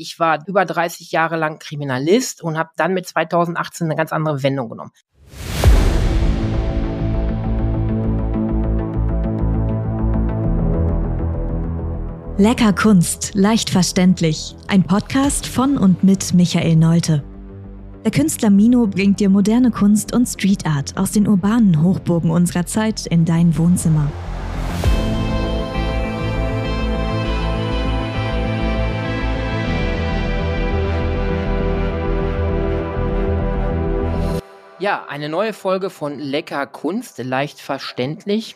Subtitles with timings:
[0.00, 4.44] Ich war über 30 Jahre lang Kriminalist und habe dann mit 2018 eine ganz andere
[4.44, 4.92] Wendung genommen.
[12.36, 14.54] Lecker Kunst, leicht verständlich.
[14.68, 17.24] Ein Podcast von und mit Michael Neute.
[18.04, 22.66] Der Künstler Mino bringt dir moderne Kunst und Street Art aus den urbanen Hochburgen unserer
[22.66, 24.12] Zeit in dein Wohnzimmer.
[34.80, 38.54] Ja, eine neue Folge von Lecker Kunst, leicht verständlich.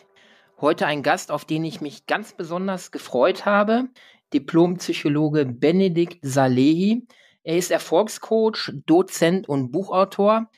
[0.61, 3.89] Heute ein Gast, auf den ich mich ganz besonders gefreut habe,
[4.33, 7.05] Diplompsychologe Benedikt Salehi.
[7.43, 10.49] Er ist Erfolgscoach, Dozent und Buchautor.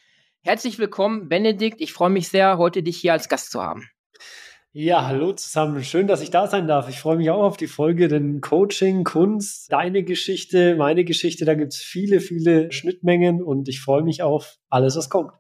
[0.43, 1.81] Herzlich willkommen, Benedikt.
[1.81, 3.89] Ich freue mich sehr, heute dich hier als Gast zu haben.
[4.71, 5.83] Ja, hallo zusammen.
[5.83, 6.89] Schön, dass ich da sein darf.
[6.89, 11.55] Ich freue mich auch auf die Folge, denn Coaching, Kunst, deine Geschichte, meine Geschichte, da
[11.55, 15.31] gibt es viele, viele Schnittmengen und ich freue mich auf alles, was kommt.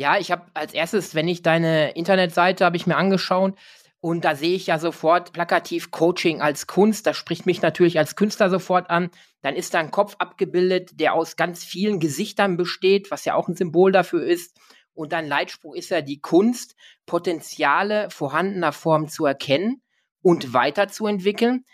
[0.00, 3.54] Ja, ich habe als erstes, wenn ich deine Internetseite habe ich mir angeschaut,
[4.00, 7.06] und da sehe ich ja sofort plakativ Coaching als Kunst.
[7.06, 9.10] Das spricht mich natürlich als Künstler sofort an.
[9.42, 13.46] Dann ist da ein Kopf abgebildet, der aus ganz vielen Gesichtern besteht, was ja auch
[13.46, 14.58] ein Symbol dafür ist.
[14.94, 19.82] Und dein Leitspruch ist ja die Kunst, Potenziale vorhandener Formen zu erkennen
[20.22, 21.66] und weiterzuentwickeln.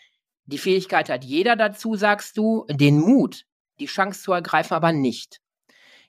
[0.46, 3.44] Die Fähigkeit hat jeder dazu, sagst du, den Mut,
[3.78, 5.40] die Chance zu ergreifen, aber nicht.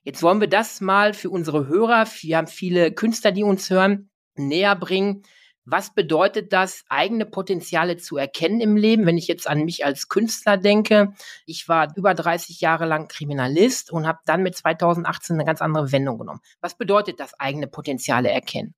[0.07, 4.09] Jetzt wollen wir das mal für unsere Hörer, wir haben viele Künstler, die uns hören,
[4.37, 5.23] näher bringen.
[5.65, 9.05] Was bedeutet das, eigene Potenziale zu erkennen im Leben?
[9.05, 11.11] Wenn ich jetzt an mich als Künstler denke,
[11.45, 15.91] ich war über 30 Jahre lang Kriminalist und habe dann mit 2018 eine ganz andere
[15.91, 16.39] Wendung genommen.
[16.61, 18.75] Was bedeutet das, eigene Potenziale erkennen?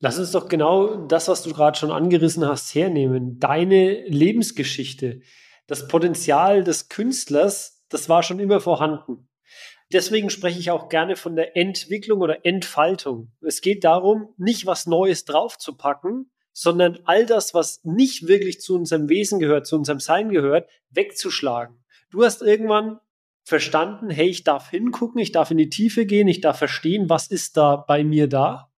[0.00, 3.38] Lass uns doch genau das, was du gerade schon angerissen hast, hernehmen.
[3.38, 5.22] Deine Lebensgeschichte,
[5.68, 9.26] das Potenzial des Künstlers, das war schon immer vorhanden.
[9.92, 13.30] Deswegen spreche ich auch gerne von der Entwicklung oder Entfaltung.
[13.40, 19.08] Es geht darum, nicht was Neues draufzupacken, sondern all das, was nicht wirklich zu unserem
[19.08, 21.76] Wesen gehört, zu unserem Sein gehört, wegzuschlagen.
[22.10, 22.98] Du hast irgendwann
[23.44, 27.28] verstanden, hey, ich darf hingucken, ich darf in die Tiefe gehen, ich darf verstehen, was
[27.28, 28.72] ist da bei mir da.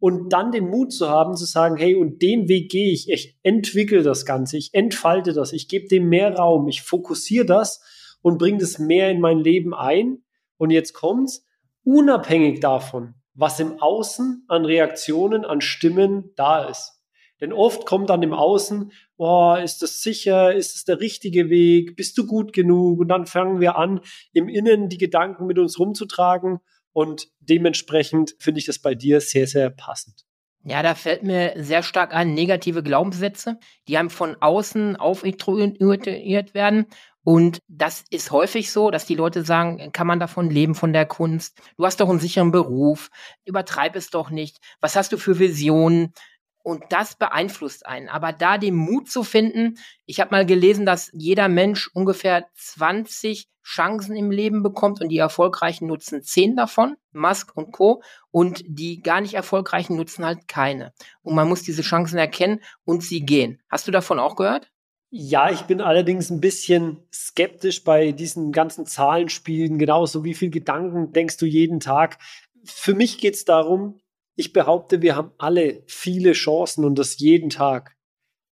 [0.00, 3.38] Und dann den Mut zu haben, zu sagen, hey, und den Weg gehe ich, ich
[3.42, 7.82] entwickle das Ganze, ich entfalte das, ich gebe dem mehr Raum, ich fokussiere das
[8.22, 10.22] und bringe das mehr in mein Leben ein
[10.60, 11.46] und jetzt kommt's,
[11.84, 17.00] unabhängig davon, was im Außen an Reaktionen, an Stimmen da ist.
[17.40, 21.96] Denn oft kommt dann im Außen, oh, ist das sicher, ist es der richtige Weg,
[21.96, 23.00] bist du gut genug?
[23.00, 24.00] Und dann fangen wir an,
[24.34, 26.58] im Innen die Gedanken mit uns rumzutragen.
[26.92, 30.26] Und dementsprechend finde ich das bei dir sehr, sehr passend.
[30.62, 36.84] Ja, da fällt mir sehr stark an negative Glaubenssätze, die einem von außen aufintruiert werden
[37.24, 41.06] und das ist häufig so, dass die Leute sagen, kann man davon leben, von der
[41.06, 41.60] Kunst?
[41.76, 43.10] Du hast doch einen sicheren Beruf,
[43.44, 44.58] übertreib es doch nicht.
[44.80, 46.14] Was hast du für Visionen?
[46.62, 48.10] Und das beeinflusst einen.
[48.10, 53.48] Aber da den Mut zu finden, ich habe mal gelesen, dass jeder Mensch ungefähr 20
[53.64, 58.02] Chancen im Leben bekommt und die Erfolgreichen nutzen 10 davon, Musk und Co.
[58.30, 60.92] Und die gar nicht Erfolgreichen nutzen halt keine.
[61.22, 63.62] Und man muss diese Chancen erkennen und sie gehen.
[63.70, 64.70] Hast du davon auch gehört?
[65.12, 71.12] Ja, ich bin allerdings ein bisschen skeptisch bei diesen ganzen Zahlenspielen, genauso wie viel Gedanken
[71.12, 72.18] denkst du jeden Tag.
[72.64, 74.00] Für mich geht es darum,
[74.36, 77.96] ich behaupte, wir haben alle viele Chancen und das jeden Tag.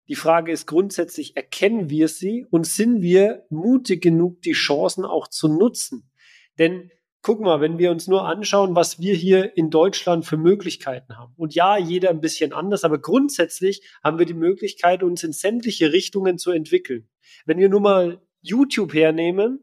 [0.09, 5.29] Die Frage ist grundsätzlich, erkennen wir sie und sind wir mutig genug, die Chancen auch
[5.29, 6.11] zu nutzen?
[6.59, 6.91] Denn
[7.29, 11.35] guck mal, wenn wir uns nur anschauen, was wir hier in Deutschland für Möglichkeiten haben.
[11.37, 15.93] Und ja, jeder ein bisschen anders, aber grundsätzlich haben wir die Möglichkeit, uns in sämtliche
[15.93, 17.07] Richtungen zu entwickeln.
[17.45, 19.63] Wenn wir nur mal YouTube hernehmen,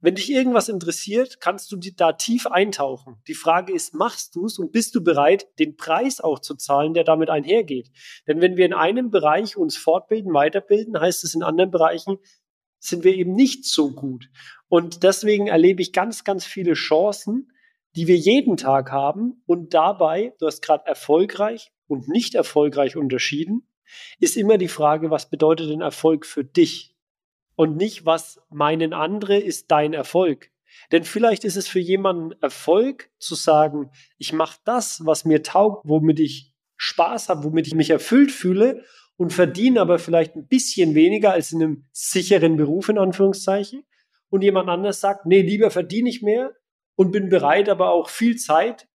[0.00, 3.16] wenn dich irgendwas interessiert, kannst du da tief eintauchen.
[3.28, 6.94] Die Frage ist, machst du es und bist du bereit, den Preis auch zu zahlen,
[6.94, 7.90] der damit einhergeht?
[8.26, 12.16] Denn wenn wir in einem Bereich uns fortbilden, weiterbilden, heißt es in anderen Bereichen,
[12.84, 14.30] sind wir eben nicht so gut.
[14.68, 17.52] Und deswegen erlebe ich ganz, ganz viele Chancen,
[17.96, 19.42] die wir jeden Tag haben.
[19.46, 23.68] Und dabei, du hast gerade erfolgreich und nicht erfolgreich unterschieden,
[24.18, 26.94] ist immer die Frage, was bedeutet denn Erfolg für dich?
[27.56, 30.50] Und nicht, was meinen andere ist dein Erfolg.
[30.90, 35.88] Denn vielleicht ist es für jemanden Erfolg zu sagen, ich mache das, was mir taugt,
[35.88, 38.84] womit ich Spaß habe, womit ich mich erfüllt fühle
[39.16, 43.84] und verdiene aber vielleicht ein bisschen weniger als in einem sicheren Beruf in Anführungszeichen.
[44.30, 46.52] Und jemand anders sagt, nee, lieber verdiene ich mehr
[46.96, 48.88] und bin bereit, aber auch viel Zeit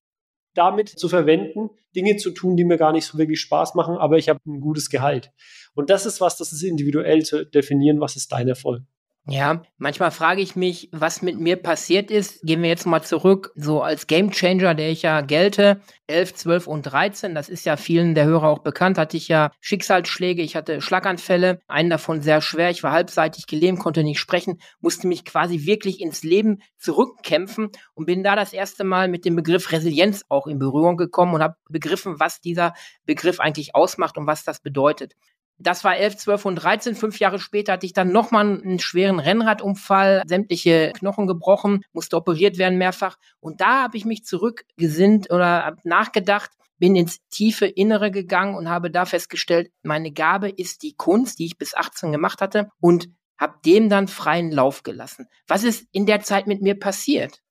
[0.54, 4.18] damit zu verwenden, Dinge zu tun, die mir gar nicht so wirklich Spaß machen, aber
[4.18, 5.32] ich habe ein gutes Gehalt.
[5.74, 8.84] Und das ist was, das ist individuell zu definieren, was ist dein Erfolg.
[9.32, 12.42] Ja, manchmal frage ich mich, was mit mir passiert ist.
[12.42, 16.82] Gehen wir jetzt mal zurück, so als Gamechanger, der ich ja gelte, 11, 12 und
[16.82, 20.82] 13, das ist ja vielen der Hörer auch bekannt, hatte ich ja Schicksalsschläge, ich hatte
[20.82, 25.68] Schlaganfälle, einen davon sehr schwer, ich war halbseitig gelähmt, konnte nicht sprechen, musste mich quasi
[25.68, 30.48] wirklich ins Leben zurückkämpfen und bin da das erste Mal mit dem Begriff Resilienz auch
[30.48, 32.74] in Berührung gekommen und habe begriffen, was dieser
[33.06, 35.14] Begriff eigentlich ausmacht und was das bedeutet.
[35.60, 36.96] Das war 11, 12 und 13.
[36.96, 42.58] Fünf Jahre später hatte ich dann nochmal einen schweren Rennradunfall, sämtliche Knochen gebrochen, musste operiert
[42.58, 43.18] werden mehrfach.
[43.42, 48.90] Und da habe ich mich zurückgesinnt oder nachgedacht, bin ins tiefe Innere gegangen und habe
[48.90, 53.56] da festgestellt, meine Gabe ist die Kunst, die ich bis 18 gemacht hatte und habe
[53.66, 55.28] dem dann freien Lauf gelassen.
[55.48, 57.42] Was ist in der Zeit mit mir passiert?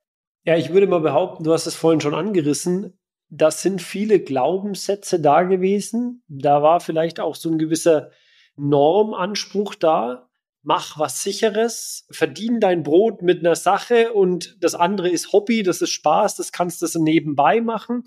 [0.44, 2.97] Ja, ich würde mal behaupten, du hast es vorhin schon angerissen
[3.30, 6.22] das sind viele Glaubenssätze da gewesen.
[6.28, 8.10] Da war vielleicht auch so ein gewisser
[8.56, 10.28] Normanspruch da.
[10.62, 15.80] Mach was Sicheres, verdien dein Brot mit einer Sache und das andere ist Hobby, das
[15.80, 18.04] ist Spaß, das kannst du so nebenbei machen.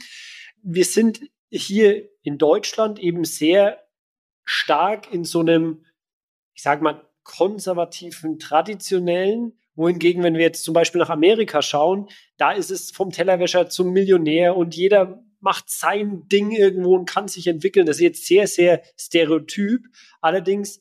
[0.62, 3.80] Wir sind hier in Deutschland eben sehr
[4.44, 5.86] stark in so einem,
[6.54, 12.08] ich sag mal, konservativen, traditionellen wohingegen, wenn wir jetzt zum Beispiel nach Amerika schauen,
[12.38, 17.28] da ist es vom Tellerwäscher zum Millionär und jeder macht sein Ding irgendwo und kann
[17.28, 17.86] sich entwickeln.
[17.86, 19.88] Das ist jetzt sehr, sehr stereotyp.
[20.22, 20.80] Allerdings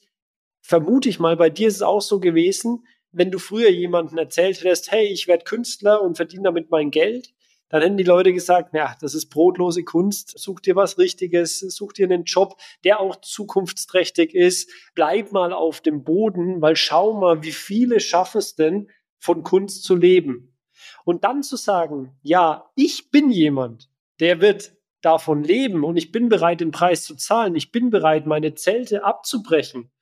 [0.61, 4.63] vermute ich mal, bei dir ist es auch so gewesen, wenn du früher jemanden erzählt
[4.63, 7.33] hättest, hey, ich werde Künstler und verdiene damit mein Geld,
[7.71, 11.93] dann hätten die Leute gesagt, ja, das ist brotlose Kunst, such dir was Richtiges, such
[11.93, 17.43] dir einen Job, der auch zukunftsträchtig ist, bleib mal auf dem Boden, weil schau mal,
[17.43, 20.57] wie viele schaffen es denn, von Kunst zu leben.
[21.05, 23.89] Und dann zu sagen, ja, ich bin jemand,
[24.19, 28.27] der wird davon leben und ich bin bereit, den Preis zu zahlen, ich bin bereit,
[28.27, 29.93] meine Zelte abzubrechen,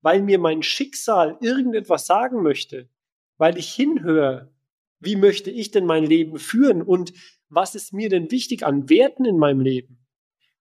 [0.00, 2.88] weil mir mein Schicksal irgendetwas sagen möchte,
[3.36, 4.50] weil ich hinhöre,
[5.00, 7.12] wie möchte ich denn mein Leben führen und
[7.48, 10.04] was ist mir denn wichtig an Werten in meinem Leben?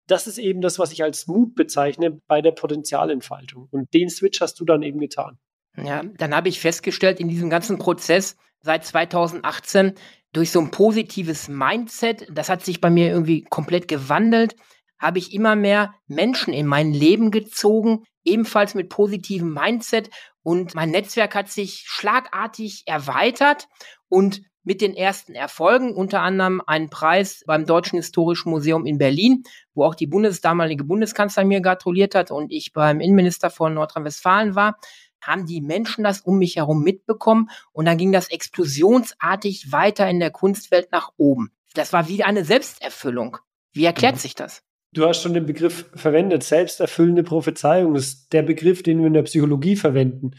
[0.06, 3.68] Das ist eben das, was ich als Mut bezeichne bei der Potenzialentfaltung.
[3.70, 5.38] Und den Switch hast du dann eben getan.
[5.76, 9.94] Ja, dann habe ich festgestellt in diesem ganzen Prozess seit 2018
[10.32, 14.56] durch so ein positives Mindset, das hat sich bei mir irgendwie komplett gewandelt,
[14.98, 20.10] habe ich immer mehr Menschen in mein Leben gezogen, ebenfalls mit positivem Mindset
[20.44, 23.66] und mein Netzwerk hat sich schlagartig erweitert
[24.08, 29.42] und mit den ersten Erfolgen, unter anderem einen Preis beim Deutschen Historischen Museum in Berlin,
[29.74, 34.54] wo auch die Bundes damalige Bundeskanzlerin mir gratuliert hat und ich beim Innenminister von Nordrhein-Westfalen
[34.54, 34.78] war,
[35.20, 40.20] haben die Menschen das um mich herum mitbekommen und dann ging das explosionsartig weiter in
[40.20, 41.50] der Kunstwelt nach oben.
[41.74, 43.38] Das war wie eine Selbsterfüllung.
[43.72, 44.20] Wie erklärt mhm.
[44.20, 44.62] sich das?
[44.94, 47.96] Du hast schon den Begriff verwendet, selbsterfüllende Prophezeiung.
[47.96, 50.36] Ist der Begriff, den wir in der Psychologie verwenden.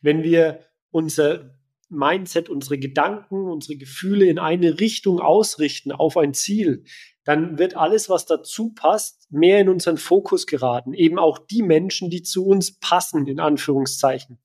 [0.00, 0.60] Wenn wir
[0.90, 1.54] unser
[1.90, 6.84] Mindset, unsere Gedanken, unsere Gefühle in eine Richtung ausrichten, auf ein Ziel,
[7.24, 10.94] dann wird alles, was dazu passt, mehr in unseren Fokus geraten.
[10.94, 14.38] Eben auch die Menschen, die zu uns passen, in Anführungszeichen.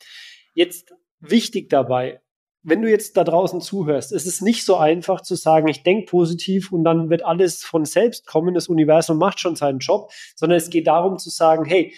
[0.53, 2.19] Jetzt wichtig dabei,
[2.65, 6.09] wenn du jetzt da draußen zuhörst, ist es nicht so einfach zu sagen, ich denke
[6.09, 10.57] positiv und dann wird alles von selbst kommen, das Universum macht schon seinen Job, sondern
[10.57, 11.93] es geht darum zu sagen, hey,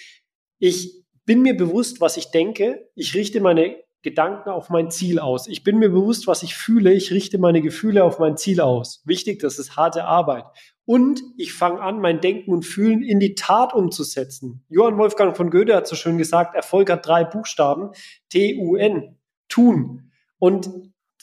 [0.60, 5.48] ich bin mir bewusst, was ich denke, ich richte meine Gedanken auf mein Ziel aus.
[5.48, 6.94] Ich bin mir bewusst, was ich fühle.
[6.94, 9.02] Ich richte meine Gefühle auf mein Ziel aus.
[9.06, 10.46] Wichtig, das ist harte Arbeit.
[10.86, 14.64] Und ich fange an, mein Denken und Fühlen in die Tat umzusetzen.
[14.70, 17.92] Johann Wolfgang von Goethe hat so schön gesagt, Erfolg hat drei Buchstaben.
[18.30, 19.18] T-U-N.
[19.50, 20.07] Tun.
[20.40, 20.70] Und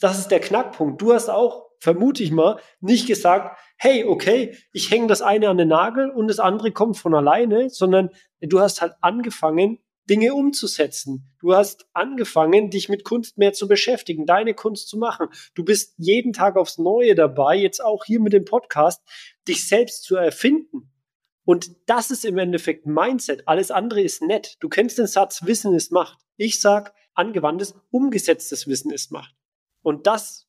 [0.00, 1.00] das ist der Knackpunkt.
[1.00, 5.58] Du hast auch, vermute ich mal, nicht gesagt, hey, okay, ich hänge das eine an
[5.58, 9.78] den Nagel und das andere kommt von alleine, sondern du hast halt angefangen,
[10.08, 11.34] Dinge umzusetzen.
[11.40, 15.28] Du hast angefangen, dich mit Kunst mehr zu beschäftigen, deine Kunst zu machen.
[15.54, 19.02] Du bist jeden Tag aufs Neue dabei, jetzt auch hier mit dem Podcast,
[19.48, 20.90] dich selbst zu erfinden.
[21.46, 23.46] Und das ist im Endeffekt Mindset.
[23.46, 24.56] Alles andere ist nett.
[24.60, 26.18] Du kennst den Satz, Wissen ist Macht.
[26.36, 29.34] Ich sag, angewandtes, umgesetztes Wissen ist Macht.
[29.82, 30.48] Und das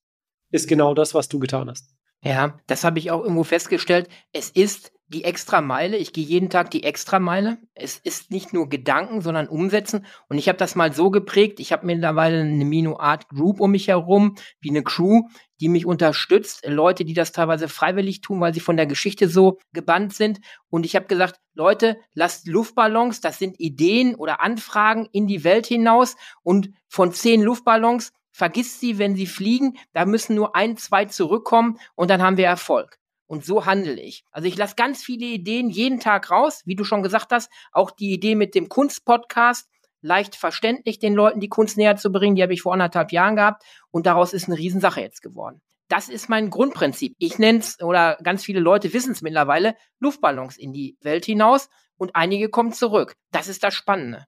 [0.52, 1.96] ist genau das, was du getan hast.
[2.22, 4.10] Ja, das habe ich auch irgendwo festgestellt.
[4.32, 5.98] Es ist die extra Meile.
[5.98, 7.60] Ich gehe jeden Tag die extra Meile.
[7.76, 10.06] Es ist nicht nur Gedanken, sondern Umsetzen.
[10.30, 11.60] Und ich habe das mal so geprägt.
[11.60, 15.22] Ich habe mittlerweile eine Mino Art Group um mich herum, wie eine Crew,
[15.60, 16.66] die mich unterstützt.
[16.66, 20.40] Leute, die das teilweise freiwillig tun, weil sie von der Geschichte so gebannt sind.
[20.70, 25.68] Und ich habe gesagt, Leute, lasst Luftballons, das sind Ideen oder Anfragen in die Welt
[25.68, 26.16] hinaus.
[26.42, 29.78] Und von zehn Luftballons vergisst sie, wenn sie fliegen.
[29.94, 32.98] Da müssen nur ein, zwei zurückkommen und dann haben wir Erfolg.
[33.28, 34.24] Und so handle ich.
[34.32, 37.92] Also ich lasse ganz viele Ideen jeden Tag raus, wie du schon gesagt hast, auch
[37.92, 39.68] die Idee mit dem Kunstpodcast
[40.02, 42.36] leicht verständlich, den Leuten die Kunst näher zu bringen.
[42.36, 45.62] Die habe ich vor anderthalb Jahren gehabt und daraus ist eine Riesensache jetzt geworden.
[45.88, 47.16] Das ist mein Grundprinzip.
[47.18, 51.70] Ich nenne es, oder ganz viele Leute wissen es mittlerweile, Luftballons in die Welt hinaus
[51.98, 53.16] und einige kommen zurück.
[53.32, 54.26] Das ist das Spannende.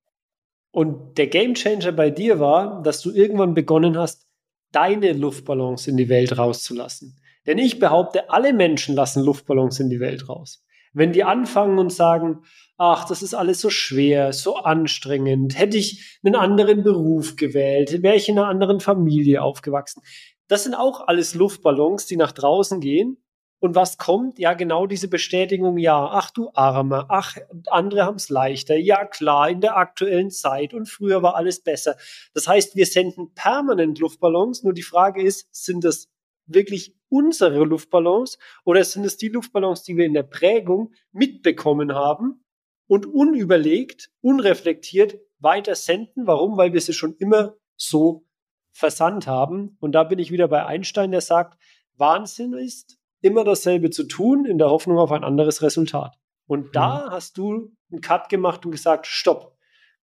[0.72, 4.27] Und der Gamechanger bei dir war, dass du irgendwann begonnen hast,
[4.72, 7.20] deine Luftballons in die Welt rauszulassen.
[7.48, 10.63] Denn ich behaupte, alle Menschen lassen Luftballons in die Welt raus.
[10.94, 12.44] Wenn die anfangen und sagen,
[12.77, 18.16] ach, das ist alles so schwer, so anstrengend, hätte ich einen anderen Beruf gewählt, wäre
[18.16, 20.01] ich in einer anderen Familie aufgewachsen.
[20.48, 23.18] Das sind auch alles Luftballons, die nach draußen gehen.
[23.60, 24.38] Und was kommt?
[24.38, 27.38] Ja, genau diese Bestätigung, ja, ach du Arme, ach,
[27.68, 31.96] andere haben es leichter, ja klar, in der aktuellen Zeit und früher war alles besser.
[32.36, 36.08] Das heißt, wir senden permanent Luftballons, nur die Frage ist, sind das
[36.48, 42.44] wirklich unsere Luftballons oder sind es die Luftballons, die wir in der Prägung mitbekommen haben
[42.88, 46.27] und unüberlegt, unreflektiert weiter senden?
[46.27, 46.58] Warum?
[46.58, 48.25] Weil wir sie schon immer so
[48.72, 49.77] versandt haben.
[49.80, 51.58] Und da bin ich wieder bei Einstein, der sagt,
[51.96, 56.16] Wahnsinn ist, immer dasselbe zu tun, in der Hoffnung auf ein anderes Resultat.
[56.46, 57.12] Und da mhm.
[57.12, 59.58] hast du einen Cut gemacht und gesagt, stopp.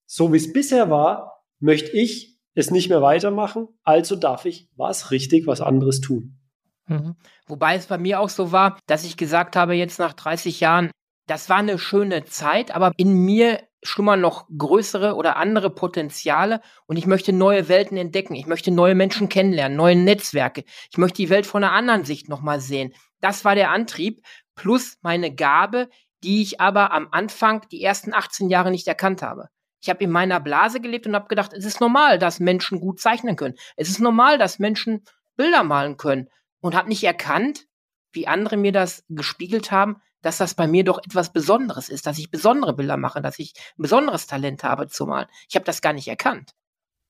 [0.07, 5.11] So wie es bisher war, möchte ich es nicht mehr weitermachen, also darf ich was
[5.11, 6.38] richtig, was anderes tun.
[6.87, 7.16] Mhm.
[7.46, 10.90] Wobei es bei mir auch so war, dass ich gesagt habe, jetzt nach 30 Jahren,
[11.26, 16.96] das war eine schöne Zeit, aber in mir schlummern noch größere oder andere Potenziale und
[16.96, 18.34] ich möchte neue Welten entdecken.
[18.34, 20.64] Ich möchte neue Menschen kennenlernen, neue Netzwerke.
[20.90, 22.94] Ich möchte die Welt von einer anderen Sicht nochmal sehen.
[23.20, 24.23] Das war der Antrieb
[24.54, 25.88] plus meine Gabe,
[26.23, 29.49] die ich aber am Anfang die ersten 18 Jahre nicht erkannt habe.
[29.85, 33.00] Ich habe in meiner Blase gelebt und habe gedacht, es ist normal, dass Menschen gut
[33.00, 33.55] zeichnen können.
[33.76, 35.05] Es ist normal, dass Menschen
[35.37, 36.31] Bilder malen können.
[36.61, 37.67] Und habe nicht erkannt,
[38.11, 42.17] wie andere mir das gespiegelt haben, dass das bei mir doch etwas Besonderes ist, dass
[42.17, 45.29] ich besondere Bilder mache, dass ich ein besonderes Talent habe zu malen.
[45.50, 46.55] Ich habe das gar nicht erkannt.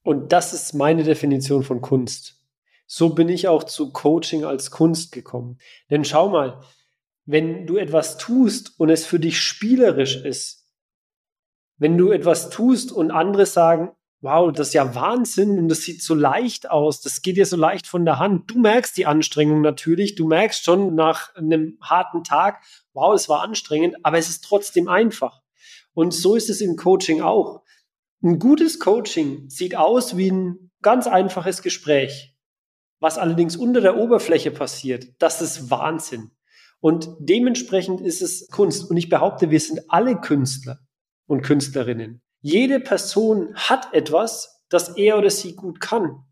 [0.03, 2.43] Und das ist meine Definition von Kunst.
[2.89, 5.61] So bin ich auch zu Coaching als Kunst gekommen.
[5.91, 6.61] Denn schau mal,
[7.25, 10.64] wenn du etwas tust und es für dich spielerisch ist,
[11.85, 13.91] wenn du etwas tust und andere sagen,
[14.23, 17.59] wow, das ist ja Wahnsinn und das sieht so leicht aus, das geht dir so
[17.59, 18.51] leicht von der Hand.
[18.51, 22.63] Du merkst die Anstrengung natürlich, du merkst schon nach einem harten Tag,
[22.95, 25.43] wow, es war anstrengend, aber es ist trotzdem einfach.
[25.93, 27.61] Und so ist es im Coaching auch.
[28.23, 32.35] Ein gutes Coaching sieht aus wie ein ganz einfaches Gespräch.
[32.99, 36.31] Was allerdings unter der Oberfläche passiert, das ist Wahnsinn.
[36.81, 38.89] Und dementsprechend ist es Kunst.
[38.89, 40.79] Und ich behaupte, wir sind alle Künstler
[41.27, 42.21] und Künstlerinnen.
[42.41, 46.25] Jede Person hat etwas, das er oder sie gut kann.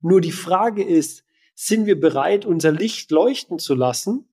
[0.00, 1.24] Nur die Frage ist,
[1.54, 4.28] sind wir bereit, unser Licht leuchten zu lassen?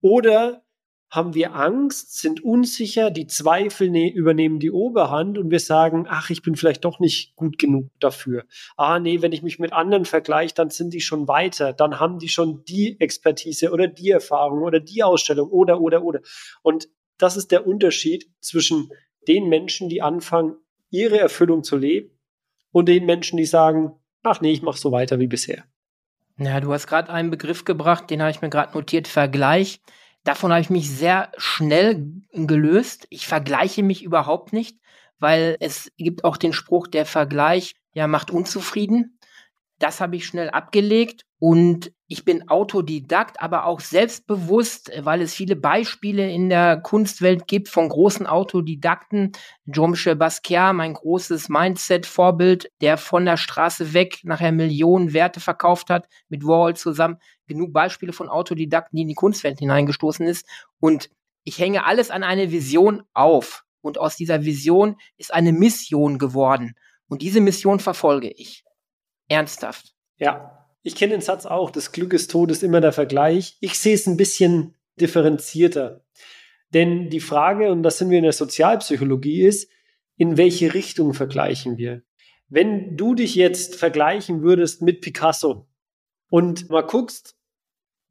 [0.00, 0.64] Oder
[1.10, 6.30] haben wir Angst, sind unsicher, die Zweifel ne übernehmen die Oberhand und wir sagen, ach,
[6.30, 8.44] ich bin vielleicht doch nicht gut genug dafür.
[8.76, 12.18] Ah, nee, wenn ich mich mit anderen vergleiche, dann sind die schon weiter, dann haben
[12.18, 16.20] die schon die Expertise oder die Erfahrung oder die Ausstellung oder, oder, oder.
[16.62, 18.90] Und das ist der Unterschied zwischen
[19.28, 20.56] den Menschen, die anfangen,
[20.90, 22.10] ihre Erfüllung zu leben
[22.72, 25.64] und den Menschen, die sagen, ach nee, ich mache so weiter wie bisher.
[26.38, 29.80] Ja, du hast gerade einen Begriff gebracht, den habe ich mir gerade notiert, Vergleich.
[30.24, 33.06] Davon habe ich mich sehr schnell gelöst.
[33.10, 34.78] Ich vergleiche mich überhaupt nicht,
[35.18, 39.18] weil es gibt auch den Spruch, der Vergleich ja macht unzufrieden.
[39.78, 45.56] Das habe ich schnell abgelegt und ich bin Autodidakt, aber auch selbstbewusst, weil es viele
[45.56, 49.32] Beispiele in der Kunstwelt gibt von großen Autodidakten.
[49.70, 56.08] Jean-Michel Basquiat, mein großes Mindset-Vorbild, der von der Straße weg nachher Millionen Werte verkauft hat,
[56.30, 57.18] mit Warhol zusammen.
[57.46, 60.48] Genug Beispiele von Autodidakten, die in die Kunstwelt hineingestoßen ist.
[60.80, 61.10] Und
[61.42, 63.64] ich hänge alles an eine Vision auf.
[63.82, 66.74] Und aus dieser Vision ist eine Mission geworden.
[67.06, 68.64] Und diese Mission verfolge ich.
[69.28, 69.92] Ernsthaft.
[70.16, 73.56] Ja, ich kenne den Satz auch, das Glück ist tot ist immer der Vergleich.
[73.60, 76.04] Ich sehe es ein bisschen differenzierter.
[76.74, 79.70] Denn die Frage, und das sind wir in der Sozialpsychologie, ist,
[80.16, 82.02] in welche Richtung vergleichen wir?
[82.48, 85.66] Wenn du dich jetzt vergleichen würdest mit Picasso
[86.28, 87.34] und mal guckst,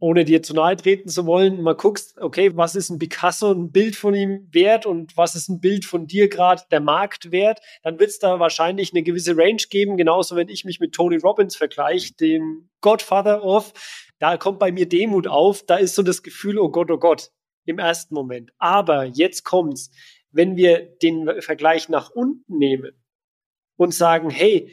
[0.03, 3.71] ohne dir zu nahe treten zu wollen, mal guckst, okay, was ist ein Picasso, ein
[3.71, 7.97] Bild von ihm wert und was ist ein Bild von dir gerade der Marktwert, dann
[7.99, 11.55] wird es da wahrscheinlich eine gewisse Range geben, genauso wenn ich mich mit Tony Robbins
[11.55, 13.71] vergleiche, dem Godfather of,
[14.19, 17.31] da kommt bei mir Demut auf, da ist so das Gefühl, oh Gott, oh Gott,
[17.63, 18.51] im ersten Moment.
[18.57, 19.89] Aber jetzt kommt's,
[20.31, 22.91] wenn wir den Vergleich nach unten nehmen
[23.77, 24.69] und sagen, hey,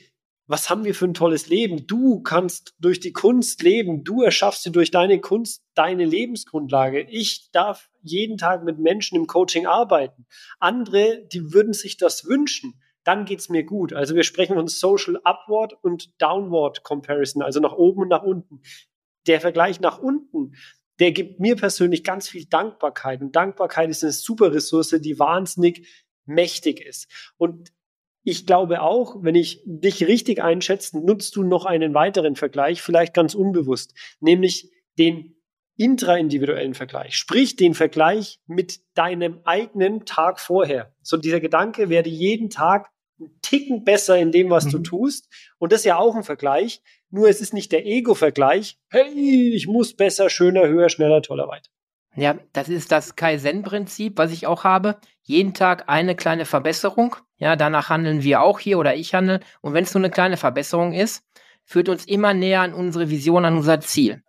[0.51, 1.87] was haben wir für ein tolles Leben?
[1.87, 4.03] Du kannst durch die Kunst leben.
[4.03, 7.03] Du erschaffst dir durch deine Kunst deine Lebensgrundlage.
[7.03, 10.27] Ich darf jeden Tag mit Menschen im Coaching arbeiten.
[10.59, 12.75] Andere, die würden sich das wünschen.
[13.05, 13.93] dann geht's mir gut.
[13.93, 18.61] Also wir sprechen von Social Upward und Downward Comparison, also nach oben und nach unten.
[19.29, 20.57] Der Vergleich nach unten,
[20.99, 23.23] der gibt mir persönlich ganz viel Dankbarkeit.
[23.23, 25.87] Und Dankbarkeit ist eine super Ressource, die wahnsinnig
[26.27, 27.09] mächtig ist.
[27.39, 27.73] Und
[28.23, 33.15] ich glaube auch, wenn ich dich richtig einschätze, nutzt du noch einen weiteren Vergleich, vielleicht
[33.15, 35.37] ganz unbewusst, nämlich den
[35.77, 40.95] intraindividuellen Vergleich, sprich den Vergleich mit deinem eigenen Tag vorher.
[41.01, 44.71] So dieser Gedanke werde jeden Tag einen Ticken besser in dem, was mhm.
[44.71, 45.29] du tust.
[45.59, 46.83] Und das ist ja auch ein Vergleich.
[47.09, 48.79] Nur es ist nicht der Ego-Vergleich.
[48.91, 51.71] Hey, ich muss besser, schöner, höher, schneller, toller, weiter.
[52.15, 54.99] Ja, das ist das Kaizen-Prinzip, was ich auch habe.
[55.23, 57.17] Jeden Tag eine kleine Verbesserung.
[57.41, 59.41] Ja, danach handeln wir auch hier oder ich handle.
[59.63, 61.25] Und wenn es nur eine kleine Verbesserung ist,
[61.65, 64.23] führt uns immer näher an unsere Vision, an unser Ziel.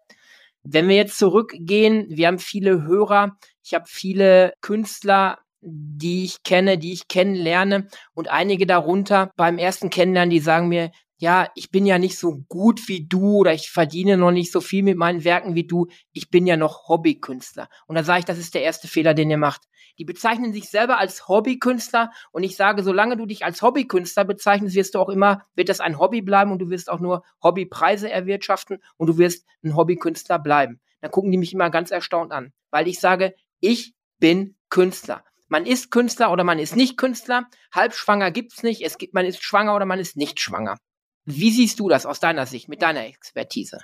[0.63, 6.77] Wenn wir jetzt zurückgehen, wir haben viele Hörer, ich habe viele Künstler, die ich kenne,
[6.77, 10.91] die ich kennenlerne und einige darunter beim ersten Kennenlernen, die sagen mir,
[11.21, 14.59] ja, ich bin ja nicht so gut wie du oder ich verdiene noch nicht so
[14.59, 17.69] viel mit meinen Werken wie du, ich bin ja noch Hobbykünstler.
[17.85, 19.61] Und da sage ich, das ist der erste Fehler, den ihr macht.
[19.99, 24.75] Die bezeichnen sich selber als Hobbykünstler und ich sage, solange du dich als Hobbykünstler bezeichnest,
[24.75, 28.09] wirst du auch immer, wird das ein Hobby bleiben und du wirst auch nur Hobbypreise
[28.09, 30.81] erwirtschaften und du wirst ein Hobbykünstler bleiben.
[31.01, 35.23] Dann gucken die mich immer ganz erstaunt an, weil ich sage, ich bin Künstler.
[35.49, 37.47] Man ist Künstler oder man ist nicht Künstler.
[37.71, 38.81] Halbschwanger gibt's nicht.
[38.81, 40.77] Es gibt, man ist schwanger oder man ist nicht schwanger.
[41.25, 43.79] Wie siehst du das aus deiner Sicht, mit deiner Expertise?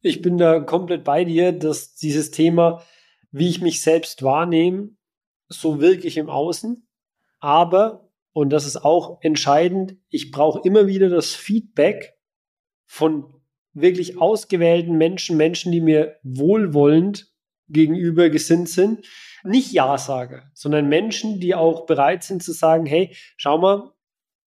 [0.00, 2.84] Ich bin da komplett bei dir, dass dieses Thema,
[3.30, 4.90] wie ich mich selbst wahrnehme,
[5.48, 6.86] so wirklich im Außen.
[7.40, 12.14] Aber, und das ist auch entscheidend, ich brauche immer wieder das Feedback
[12.86, 13.34] von
[13.72, 17.32] wirklich ausgewählten Menschen, Menschen, die mir wohlwollend
[17.68, 19.06] gegenüber gesinnt sind,
[19.42, 23.93] nicht Ja sage, sondern Menschen, die auch bereit sind zu sagen, hey, schau mal,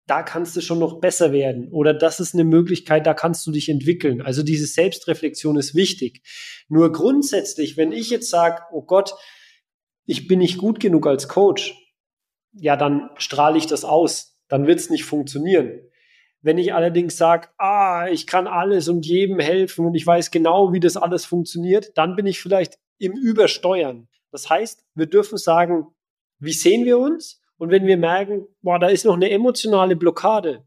[0.08, 3.52] da kannst du schon noch besser werden oder das ist eine Möglichkeit, da kannst du
[3.52, 4.22] dich entwickeln.
[4.22, 6.22] Also diese Selbstreflexion ist wichtig.
[6.70, 9.14] Nur grundsätzlich, wenn ich jetzt sage, oh Gott,
[10.06, 11.76] ich bin nicht gut genug als Coach,
[12.54, 15.82] ja, dann strahle ich das aus, dann wird es nicht funktionieren.
[16.42, 20.72] Wenn ich allerdings sage, ah, ich kann alles und jedem helfen und ich weiß genau,
[20.72, 24.08] wie das alles funktioniert, dann bin ich vielleicht im Übersteuern.
[24.32, 25.88] Das heißt, wir dürfen sagen,
[26.40, 27.42] wie sehen wir uns?
[27.58, 30.66] Und wenn wir merken, boah, da ist noch eine emotionale Blockade,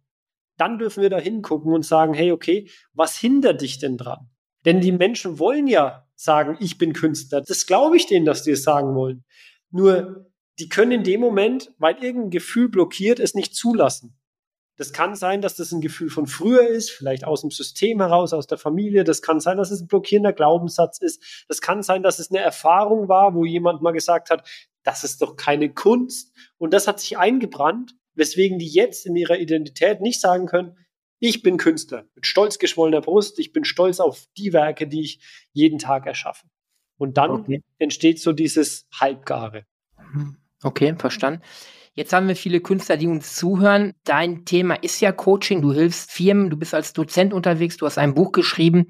[0.57, 4.31] dann dürfen wir da hingucken und sagen, hey, okay, was hindert dich denn dran?
[4.64, 7.40] Denn die Menschen wollen ja sagen, ich bin Künstler.
[7.40, 9.24] Das glaube ich denen, dass die es sagen wollen.
[9.70, 14.20] Nur, die können in dem Moment, weil irgendein Gefühl blockiert, es nicht zulassen.
[14.76, 18.33] Das kann sein, dass das ein Gefühl von früher ist, vielleicht aus dem System heraus,
[18.33, 19.05] aus der Familie.
[19.05, 21.44] Das kann sein, dass es ein blockierender Glaubenssatz ist.
[21.48, 24.48] Das kann sein, dass es eine Erfahrung war, wo jemand mal gesagt hat,
[24.82, 26.32] das ist doch keine Kunst.
[26.58, 30.76] Und das hat sich eingebrannt, weswegen die jetzt in ihrer Identität nicht sagen können,
[31.18, 35.20] ich bin Künstler mit stolz geschwollener Brust, ich bin stolz auf die Werke, die ich
[35.52, 36.46] jeden Tag erschaffe.
[36.96, 37.62] Und dann okay.
[37.78, 39.64] entsteht so dieses Halbgare.
[40.12, 40.36] Mhm.
[40.62, 41.42] Okay, verstanden.
[41.92, 43.94] Jetzt haben wir viele Künstler, die uns zuhören.
[44.04, 45.60] Dein Thema ist ja Coaching.
[45.60, 48.86] Du hilfst Firmen, du bist als Dozent unterwegs, du hast ein Buch geschrieben.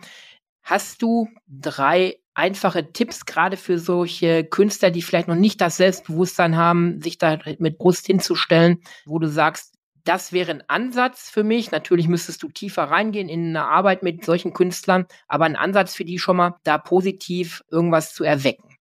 [0.62, 6.57] Hast du drei einfache Tipps gerade für solche Künstler, die vielleicht noch nicht das Selbstbewusstsein
[6.57, 11.71] haben, sich da mit Brust hinzustellen, wo du sagst, das wäre ein Ansatz für mich.
[11.71, 16.05] Natürlich müsstest du tiefer reingehen in eine Arbeit mit solchen Künstlern, aber ein Ansatz für
[16.05, 18.77] die schon mal, da positiv irgendwas zu erwecken.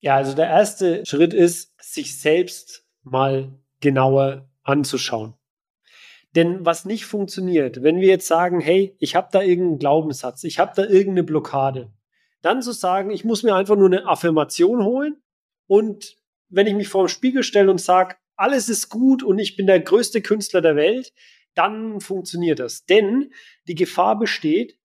[0.00, 5.34] Ja, also der erste Schritt ist, sich selbst mal genauer anzuschauen.
[6.36, 10.58] Denn was nicht funktioniert, wenn wir jetzt sagen, hey, ich habe da irgendeinen Glaubenssatz, ich
[10.58, 11.90] habe da irgendeine Blockade,
[12.42, 15.22] dann zu sagen, ich muss mir einfach nur eine Affirmation holen
[15.66, 16.16] und
[16.48, 19.66] wenn ich mich vor dem Spiegel stelle und sage, alles ist gut und ich bin
[19.66, 21.12] der größte Künstler der Welt,
[21.54, 22.84] dann funktioniert das.
[22.84, 23.32] Denn
[23.68, 24.78] die Gefahr besteht,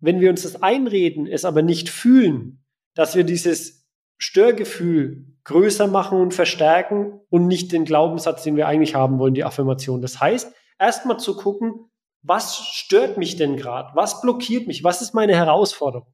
[0.00, 3.86] wenn wir uns das einreden, es aber nicht fühlen, dass wir dieses
[4.18, 9.44] Störgefühl größer machen und verstärken und nicht den Glaubenssatz, den wir eigentlich haben wollen, die
[9.44, 10.02] Affirmation.
[10.02, 11.90] Das heißt, erstmal zu gucken,
[12.22, 13.90] was stört mich denn gerade?
[13.94, 14.82] Was blockiert mich?
[14.82, 16.12] Was ist meine Herausforderung?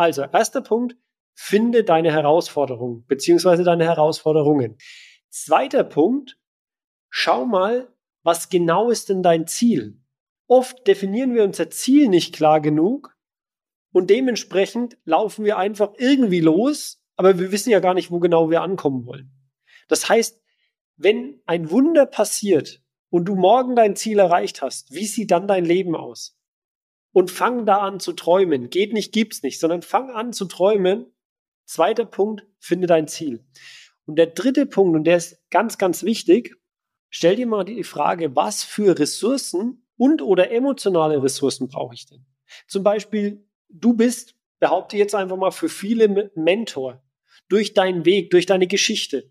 [0.00, 0.96] Also, erster Punkt,
[1.34, 4.78] finde deine Herausforderung beziehungsweise deine Herausforderungen.
[5.28, 6.38] Zweiter Punkt,
[7.10, 10.00] schau mal, was genau ist denn dein Ziel?
[10.46, 13.14] Oft definieren wir unser Ziel nicht klar genug
[13.92, 18.48] und dementsprechend laufen wir einfach irgendwie los, aber wir wissen ja gar nicht, wo genau
[18.48, 19.30] wir ankommen wollen.
[19.88, 20.40] Das heißt,
[20.96, 25.66] wenn ein Wunder passiert und du morgen dein Ziel erreicht hast, wie sieht dann dein
[25.66, 26.39] Leben aus?
[27.12, 28.70] Und fang da an zu träumen.
[28.70, 31.06] Geht nicht, gibt's nicht, sondern fang an zu träumen.
[31.64, 33.44] Zweiter Punkt, finde dein Ziel.
[34.06, 36.56] Und der dritte Punkt, und der ist ganz, ganz wichtig,
[37.10, 42.24] stell dir mal die Frage, was für Ressourcen und oder emotionale Ressourcen brauche ich denn?
[42.66, 47.02] Zum Beispiel, du bist, behaupte jetzt einfach mal, für viele Mentor
[47.48, 49.30] durch deinen Weg, durch deine Geschichte.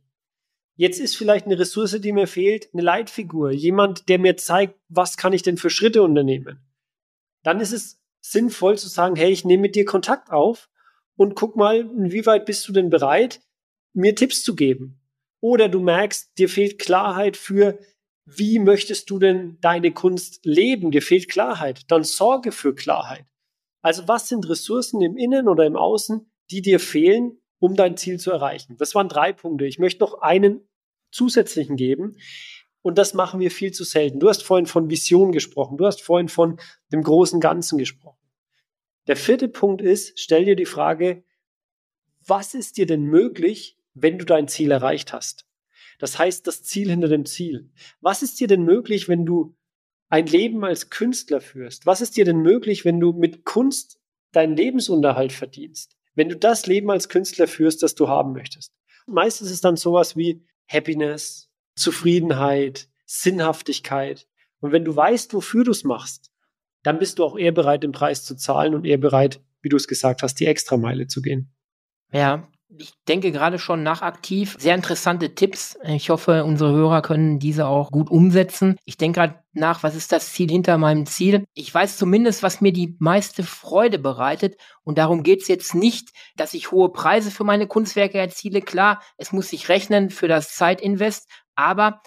[0.76, 5.18] Jetzt ist vielleicht eine Ressource, die mir fehlt, eine Leitfigur, jemand, der mir zeigt, was
[5.18, 6.62] kann ich denn für Schritte unternehmen.
[7.44, 10.70] Dann ist es sinnvoll zu sagen, hey, ich nehme mit dir Kontakt auf
[11.16, 13.42] und guck mal, inwieweit bist du denn bereit,
[13.94, 15.02] mir Tipps zu geben.
[15.42, 17.80] Oder du merkst, dir fehlt Klarheit für,
[18.26, 20.92] wie möchtest du denn deine Kunst leben?
[20.92, 21.90] Dir fehlt Klarheit.
[21.90, 23.26] Dann sorge für Klarheit.
[23.82, 28.20] Also was sind Ressourcen im Innen oder im Außen, die dir fehlen, um dein Ziel
[28.20, 28.76] zu erreichen?
[28.78, 29.66] Das waren drei Punkte.
[29.66, 30.68] Ich möchte noch einen
[31.12, 32.18] zusätzlichen geben.
[32.82, 34.20] Und das machen wir viel zu selten.
[34.20, 35.78] Du hast vorhin von Vision gesprochen.
[35.78, 36.60] Du hast vorhin von
[36.92, 38.18] dem großen Ganzen gesprochen.
[39.08, 41.24] Der vierte Punkt ist, stell dir die Frage,
[42.26, 45.48] was ist dir denn möglich, wenn du dein Ziel erreicht hast?
[45.98, 47.72] Das heißt, das Ziel hinter dem Ziel.
[48.02, 49.56] Was ist dir denn möglich, wenn du
[50.08, 51.86] ein Leben als Künstler führst?
[51.86, 54.00] Was ist dir denn möglich, wenn du mit Kunst
[54.32, 55.98] deinen Lebensunterhalt verdienst?
[56.16, 58.74] Wenn du das Leben als Künstler führst, das du haben möchtest?
[59.08, 61.49] Meistens ist es dann sowas wie Happiness,
[61.80, 64.28] Zufriedenheit, Sinnhaftigkeit.
[64.60, 66.32] Und wenn du weißt, wofür du es machst,
[66.84, 69.78] dann bist du auch eher bereit, den Preis zu zahlen und eher bereit, wie du
[69.78, 71.52] es gesagt hast, die Extrameile zu gehen.
[72.12, 74.56] Ja, ich denke gerade schon nach aktiv.
[74.60, 75.76] Sehr interessante Tipps.
[75.88, 78.78] Ich hoffe, unsere Hörer können diese auch gut umsetzen.
[78.86, 81.46] Ich denke gerade nach, was ist das Ziel hinter meinem Ziel?
[81.56, 84.56] Ich weiß zumindest, was mir die meiste Freude bereitet.
[84.84, 88.62] Und darum geht es jetzt nicht, dass ich hohe Preise für meine Kunstwerke erziele.
[88.62, 91.28] Klar, es muss sich rechnen für das Zeitinvest.
[91.60, 92.02] Aber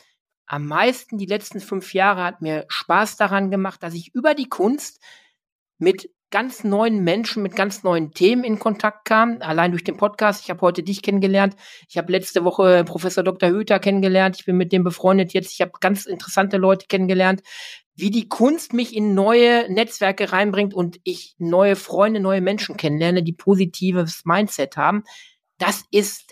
[0.46, 4.48] am meisten die letzten fünf Jahre hat mir Spaß daran gemacht, dass ich über die
[4.48, 4.98] Kunst
[5.76, 10.42] mit ganz neuen Menschen mit ganz neuen Themen in Kontakt kam, allein durch den Podcast.
[10.42, 11.54] Ich habe heute dich kennengelernt.
[11.86, 13.50] Ich habe letzte Woche Professor Dr.
[13.50, 14.36] Hüter kennengelernt.
[14.38, 15.52] Ich bin mit dem befreundet jetzt.
[15.52, 17.42] Ich habe ganz interessante Leute kennengelernt.
[17.94, 23.22] Wie die Kunst mich in neue Netzwerke reinbringt und ich neue Freunde, neue Menschen kennenlerne,
[23.22, 25.04] die positives Mindset haben.
[25.58, 26.31] Das ist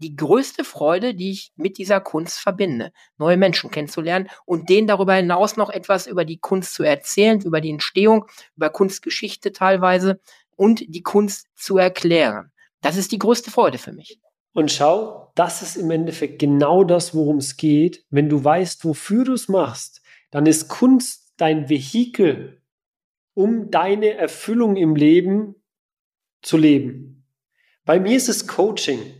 [0.00, 5.14] die größte Freude, die ich mit dieser Kunst verbinde, neue Menschen kennenzulernen und denen darüber
[5.14, 10.20] hinaus noch etwas über die Kunst zu erzählen, über die Entstehung, über Kunstgeschichte teilweise
[10.56, 12.50] und die Kunst zu erklären.
[12.80, 14.18] Das ist die größte Freude für mich.
[14.52, 18.04] Und schau, das ist im Endeffekt genau das, worum es geht.
[18.10, 22.62] Wenn du weißt, wofür du es machst, dann ist Kunst dein Vehikel,
[23.34, 25.54] um deine Erfüllung im Leben
[26.42, 27.26] zu leben.
[27.84, 29.19] Bei mir ist es Coaching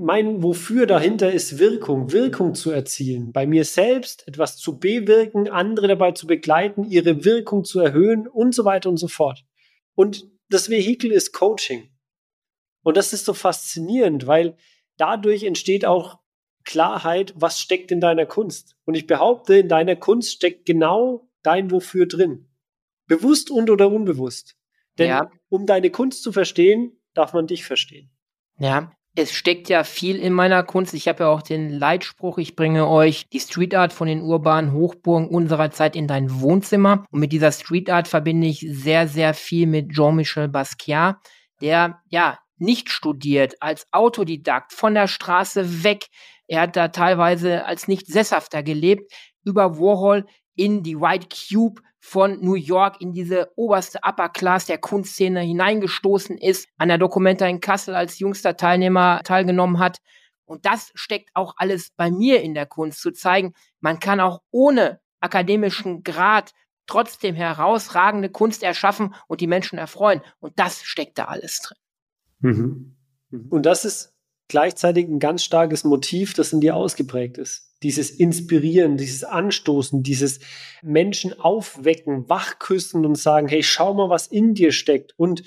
[0.00, 5.88] mein Wofür dahinter ist Wirkung, Wirkung zu erzielen, bei mir selbst etwas zu bewirken, andere
[5.88, 9.44] dabei zu begleiten, ihre Wirkung zu erhöhen und so weiter und so fort.
[9.94, 11.90] Und das Vehikel ist Coaching.
[12.82, 14.56] Und das ist so faszinierend, weil
[14.96, 16.18] dadurch entsteht auch
[16.64, 18.76] Klarheit, was steckt in deiner Kunst.
[18.86, 22.48] Und ich behaupte, in deiner Kunst steckt genau dein Wofür drin.
[23.06, 24.56] Bewusst und oder unbewusst.
[24.96, 25.30] Denn ja.
[25.50, 28.10] um deine Kunst zu verstehen, darf man dich verstehen.
[28.58, 30.94] Ja, es steckt ja viel in meiner Kunst.
[30.94, 34.72] Ich habe ja auch den Leitspruch, ich bringe euch die Street Art von den urbanen
[34.72, 37.04] Hochburgen unserer Zeit in dein Wohnzimmer.
[37.10, 41.16] Und mit dieser Street Art verbinde ich sehr, sehr viel mit Jean-Michel Basquiat,
[41.60, 46.06] der ja nicht studiert, als Autodidakt von der Straße weg.
[46.46, 49.12] Er hat da teilweise als nicht sesshafter gelebt,
[49.44, 54.78] über Warhol in die White Cube von New York in diese oberste Upper Class der
[54.78, 59.98] Kunstszene hineingestoßen ist, an der Documenta in Kassel als jüngster Teilnehmer teilgenommen hat.
[60.46, 64.40] Und das steckt auch alles bei mir in der Kunst, zu zeigen, man kann auch
[64.50, 66.52] ohne akademischen Grad
[66.86, 70.22] trotzdem herausragende Kunst erschaffen und die Menschen erfreuen.
[70.40, 71.78] Und das steckt da alles drin.
[72.40, 72.96] Mhm.
[73.30, 73.46] mhm.
[73.50, 74.14] Und das ist
[74.50, 80.40] gleichzeitig ein ganz starkes Motiv, das in dir ausgeprägt ist dieses Inspirieren, dieses Anstoßen, dieses
[80.82, 85.14] Menschen aufwecken, wachküssen und sagen, hey, schau mal, was in dir steckt.
[85.18, 85.42] Und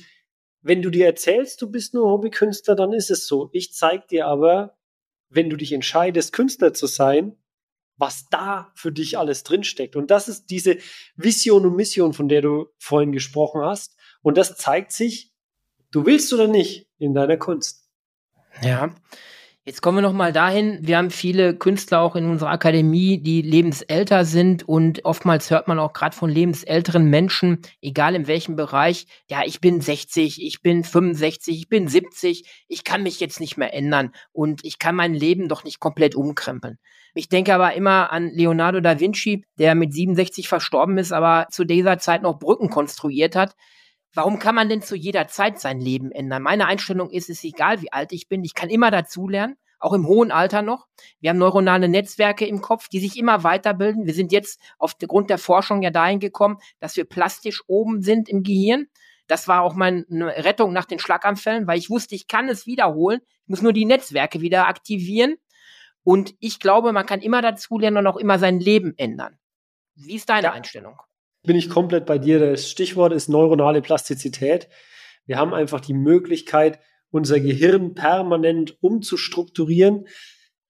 [0.61, 3.49] wenn du dir erzählst, du bist nur Hobbykünstler, dann ist es so.
[3.51, 4.77] Ich zeig dir aber,
[5.29, 7.37] wenn du dich entscheidest, Künstler zu sein,
[7.97, 9.95] was da für dich alles drinsteckt.
[9.95, 10.77] Und das ist diese
[11.15, 13.95] Vision und Mission, von der du vorhin gesprochen hast.
[14.23, 15.31] Und das zeigt sich,
[15.91, 17.82] du willst oder nicht, in deiner Kunst.
[18.61, 18.93] Ja,
[19.65, 20.79] Jetzt kommen wir noch mal dahin.
[20.81, 25.79] Wir haben viele Künstler auch in unserer Akademie, die lebensälter sind und oftmals hört man
[25.79, 30.83] auch gerade von lebensälteren Menschen, egal in welchem Bereich, ja, ich bin 60, ich bin
[30.83, 35.13] 65, ich bin 70, ich kann mich jetzt nicht mehr ändern und ich kann mein
[35.13, 36.77] Leben doch nicht komplett umkrempeln.
[37.13, 41.63] Ich denke aber immer an Leonardo da Vinci, der mit 67 verstorben ist, aber zu
[41.63, 43.55] dieser Zeit noch Brücken konstruiert hat.
[44.13, 46.43] Warum kann man denn zu jeder Zeit sein Leben ändern?
[46.43, 49.93] Meine Einstellung ist, es ist egal, wie alt ich bin, ich kann immer dazulernen, auch
[49.93, 50.87] im hohen Alter noch.
[51.19, 54.05] Wir haben neuronale Netzwerke im Kopf, die sich immer weiterbilden.
[54.05, 58.43] Wir sind jetzt aufgrund der Forschung ja dahin gekommen, dass wir plastisch oben sind im
[58.43, 58.87] Gehirn.
[59.27, 63.19] Das war auch meine Rettung nach den Schlaganfällen, weil ich wusste, ich kann es wiederholen.
[63.43, 65.37] Ich muss nur die Netzwerke wieder aktivieren.
[66.03, 69.39] Und ich glaube, man kann immer dazu lernen und auch immer sein Leben ändern.
[69.95, 70.51] Wie ist deine ja.
[70.51, 70.97] Einstellung?
[71.45, 72.39] Bin ich komplett bei dir.
[72.39, 74.69] Das Stichwort ist neuronale Plastizität.
[75.25, 76.79] Wir haben einfach die Möglichkeit,
[77.11, 80.07] unser Gehirn permanent umzustrukturieren.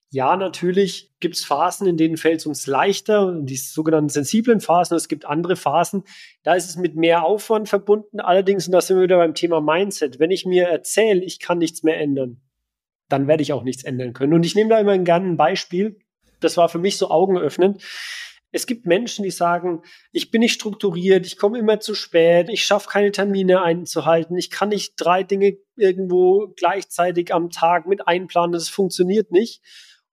[0.10, 4.96] Ja, natürlich gibt es Phasen, in denen fällt es uns leichter, die sogenannten sensiblen Phasen.
[4.96, 6.04] Es gibt andere Phasen,
[6.44, 8.20] da ist es mit mehr Aufwand verbunden.
[8.20, 11.58] Allerdings, und da sind wir wieder beim Thema Mindset, wenn ich mir erzähle, ich kann
[11.58, 12.42] nichts mehr ändern,
[13.10, 14.34] dann werde ich auch nichts ändern können.
[14.34, 15.98] Und ich nehme da immer gerne ein Beispiel.
[16.42, 17.82] Das war für mich so augenöffnend.
[18.56, 22.64] Es gibt Menschen, die sagen, ich bin nicht strukturiert, ich komme immer zu spät, ich
[22.64, 28.54] schaffe keine Termine einzuhalten, ich kann nicht drei Dinge irgendwo gleichzeitig am Tag mit einplanen,
[28.54, 29.64] das funktioniert nicht.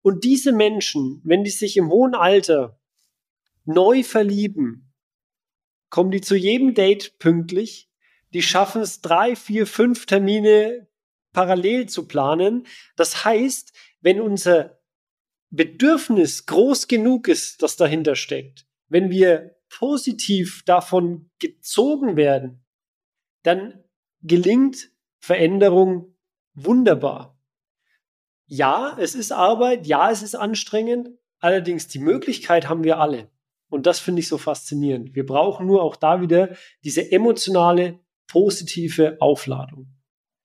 [0.01, 2.81] Und diese Menschen, wenn die sich im hohen Alter
[3.67, 4.91] neu verlieben,
[5.91, 7.91] kommen die zu jedem Date pünktlich,
[8.33, 10.89] die schaffen es drei, vier, fünf Termine
[11.35, 12.67] parallel zu planen.
[12.97, 14.80] Das heißt, wenn unser
[15.51, 22.65] Bedürfnis groß genug ist, das dahinter steckt, wenn wir positiv davon gezogen werden,
[23.43, 23.83] dann
[24.23, 26.17] gelingt Veränderung
[26.55, 27.39] wunderbar.
[28.47, 33.31] Ja, es ist Arbeit, ja, es ist anstrengend, allerdings die Möglichkeit haben wir alle.
[33.69, 35.15] Und das finde ich so faszinierend.
[35.15, 40.00] Wir brauchen nur auch da wieder diese emotionale, positive Aufladung.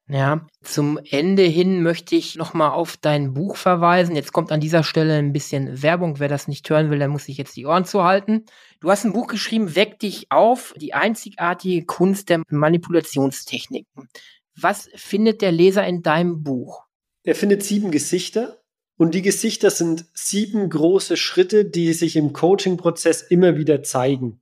[0.07, 4.15] Ja, zum Ende hin möchte ich nochmal auf dein Buch verweisen.
[4.15, 6.19] Jetzt kommt an dieser Stelle ein bisschen Werbung.
[6.19, 8.45] Wer das nicht hören will, der muss sich jetzt die Ohren zuhalten.
[8.81, 14.07] Du hast ein Buch geschrieben, Weck dich auf, die einzigartige Kunst der Manipulationstechniken.
[14.55, 16.83] Was findet der Leser in deinem Buch?
[17.23, 18.61] Er findet sieben Gesichter
[18.97, 24.39] und die Gesichter sind sieben große Schritte, die sich im Coaching-Prozess immer wieder zeigen.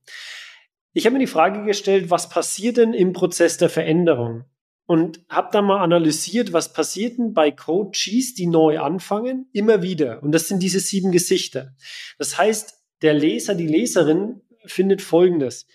[0.92, 4.44] Ich habe mir die Frage gestellt, was passiert denn im Prozess der Veränderung?
[4.86, 10.22] Und habe dann mal analysiert, was passiert denn bei Coaches, die neu anfangen, immer wieder.
[10.24, 11.76] Und das sind diese sieben Gesichter.
[12.18, 15.68] Das heißt, der Leser, die Leserin findet Folgendes.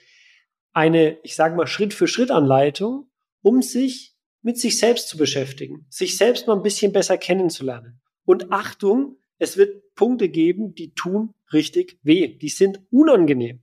[0.73, 3.11] Eine, ich sage mal, Schritt-für-Schritt-Anleitung,
[3.43, 8.01] um sich mit sich selbst zu beschäftigen, sich selbst mal ein bisschen besser kennenzulernen.
[8.25, 12.29] Und Achtung, es wird Punkte geben, die tun richtig weh.
[12.29, 13.63] Die sind unangenehm,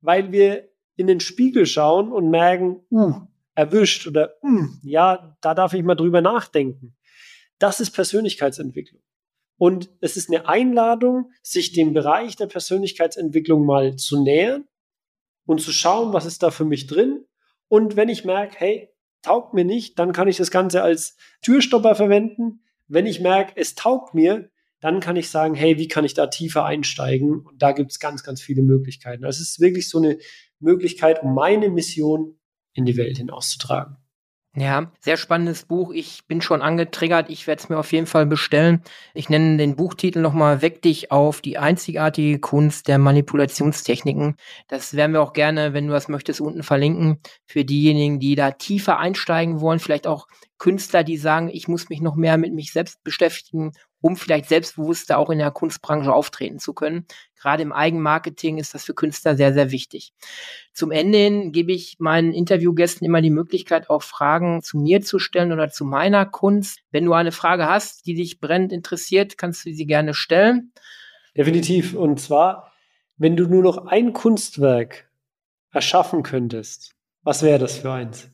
[0.00, 5.74] weil wir in den Spiegel schauen und merken, uh, erwischt oder hm, ja, da darf
[5.74, 6.96] ich mal drüber nachdenken.
[7.58, 9.02] Das ist Persönlichkeitsentwicklung.
[9.56, 14.64] Und es ist eine Einladung, sich dem Bereich der Persönlichkeitsentwicklung mal zu nähern
[15.46, 17.24] und zu schauen, was ist da für mich drin.
[17.68, 18.88] Und wenn ich merke, hey,
[19.22, 22.64] taugt mir nicht, dann kann ich das Ganze als Türstopper verwenden.
[22.88, 26.26] Wenn ich merke, es taugt mir, dann kann ich sagen, hey, wie kann ich da
[26.26, 27.46] tiefer einsteigen?
[27.46, 29.24] Und da gibt es ganz, ganz viele Möglichkeiten.
[29.24, 30.18] Also es ist wirklich so eine
[30.58, 32.36] Möglichkeit, um meine Mission
[32.74, 33.96] in die Welt hinauszutragen.
[34.54, 35.92] Ja, sehr spannendes Buch.
[35.94, 37.30] Ich bin schon angetriggert.
[37.30, 38.82] Ich werde es mir auf jeden Fall bestellen.
[39.14, 44.36] Ich nenne den Buchtitel nochmal Weck dich auf die einzigartige Kunst der Manipulationstechniken.
[44.68, 47.18] Das werden wir auch gerne, wenn du das möchtest, unten verlinken.
[47.46, 49.78] Für diejenigen, die da tiefer einsteigen wollen.
[49.78, 54.16] Vielleicht auch Künstler, die sagen, ich muss mich noch mehr mit mich selbst beschäftigen um
[54.16, 57.06] vielleicht selbstbewusster auch in der Kunstbranche auftreten zu können.
[57.40, 60.12] Gerade im Eigenmarketing ist das für Künstler sehr, sehr wichtig.
[60.74, 65.18] Zum Ende hin gebe ich meinen Interviewgästen immer die Möglichkeit, auch Fragen zu mir zu
[65.18, 66.80] stellen oder zu meiner Kunst.
[66.90, 70.72] Wenn du eine Frage hast, die dich brennend interessiert, kannst du sie gerne stellen.
[71.36, 71.94] Definitiv.
[71.94, 72.72] Und zwar,
[73.16, 75.08] wenn du nur noch ein Kunstwerk
[75.70, 78.28] erschaffen könntest, was wäre das für eins?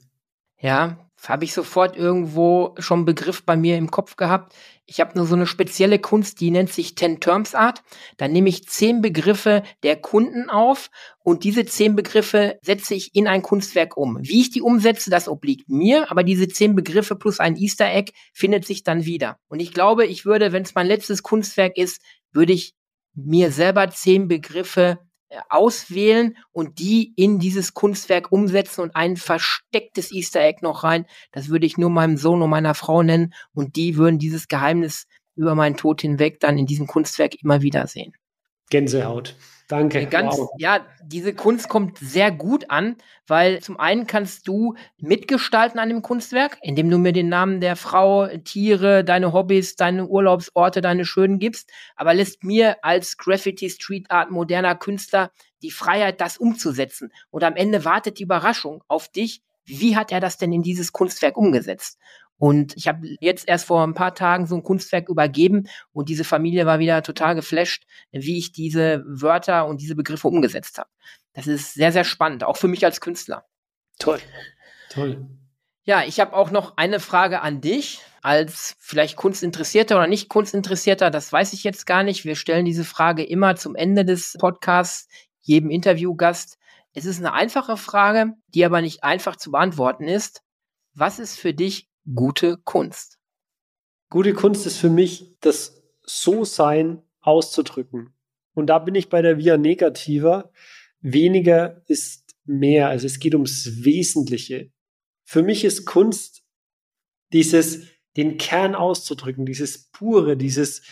[0.59, 4.55] Ja, habe ich sofort irgendwo schon einen Begriff bei mir im Kopf gehabt.
[4.87, 7.83] Ich habe nur so eine spezielle Kunst, die nennt sich Ten Terms Art.
[8.17, 10.91] Da nehme ich zehn Begriffe der Kunden auf
[11.25, 14.19] und diese zehn Begriffe setze ich in ein Kunstwerk um.
[14.21, 18.13] Wie ich die umsetze, das obliegt mir, aber diese zehn Begriffe plus ein Easter Egg
[18.33, 19.39] findet sich dann wieder.
[19.49, 22.01] Und ich glaube, ich würde, wenn es mein letztes Kunstwerk ist,
[22.33, 22.75] würde ich
[23.15, 24.99] mir selber zehn Begriffe
[25.49, 31.07] auswählen und die in dieses Kunstwerk umsetzen und ein verstecktes Easter Egg noch rein.
[31.33, 35.07] Das würde ich nur meinem Sohn und meiner Frau nennen und die würden dieses Geheimnis
[35.37, 38.15] über meinen Tod hinweg dann in diesem Kunstwerk immer wieder sehen.
[38.71, 39.35] Gänsehaut.
[39.69, 40.07] Danke.
[40.07, 40.49] Ganz, wow.
[40.57, 46.01] Ja, diese Kunst kommt sehr gut an, weil zum einen kannst du mitgestalten an dem
[46.01, 51.39] Kunstwerk, indem du mir den Namen der Frau, Tiere, deine Hobbys, deine Urlaubsorte, deine schönen
[51.39, 57.13] gibst, aber lässt mir als Graffiti Street Art moderner Künstler die Freiheit, das umzusetzen.
[57.31, 59.43] Und am Ende wartet die Überraschung auf dich.
[59.67, 61.99] Wie hat er das denn in dieses Kunstwerk umgesetzt?
[62.39, 66.25] Und ich habe jetzt erst vor ein paar Tagen so ein Kunstwerk übergeben und diese
[66.25, 70.89] Familie war wieder total geflasht, wie ich diese Wörter und diese Begriffe umgesetzt habe.
[71.35, 73.45] Das ist sehr, sehr spannend, auch für mich als Künstler.
[73.99, 74.21] Toll.
[74.91, 75.27] Toll.
[75.83, 81.11] Ja, ich habe auch noch eine Frage an dich als vielleicht Kunstinteressierter oder nicht Kunstinteressierter.
[81.11, 82.25] Das weiß ich jetzt gar nicht.
[82.25, 85.09] Wir stellen diese Frage immer zum Ende des Podcasts
[85.41, 86.59] jedem Interviewgast.
[86.93, 90.43] Es ist eine einfache Frage, die aber nicht einfach zu beantworten ist.
[90.95, 93.19] Was ist für dich gute Kunst?
[94.11, 98.15] Gute Kunst ist für mich das So-Sein auszudrücken.
[98.55, 100.51] Und da bin ich bei der Via Negativa.
[101.01, 102.89] Weniger ist mehr.
[102.89, 104.71] Also es geht ums Wesentliche.
[105.25, 106.43] Für mich ist Kunst
[107.33, 110.83] dieses, den Kern auszudrücken, dieses pure, dieses